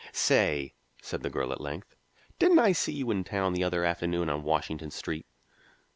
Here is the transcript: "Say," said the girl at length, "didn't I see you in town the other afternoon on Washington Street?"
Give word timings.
"Say," 0.13 0.73
said 1.03 1.21
the 1.21 1.29
girl 1.29 1.51
at 1.51 1.61
length, 1.61 1.95
"didn't 2.39 2.57
I 2.57 2.71
see 2.71 2.91
you 2.91 3.11
in 3.11 3.23
town 3.23 3.53
the 3.53 3.63
other 3.63 3.85
afternoon 3.85 4.31
on 4.31 4.41
Washington 4.41 4.89
Street?" 4.89 5.27